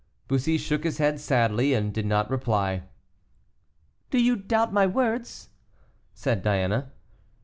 [0.27, 2.85] Bussy shook his head sadly, and did not reply.
[4.09, 5.49] "Do you doubt my words?"
[6.15, 6.91] said Diana.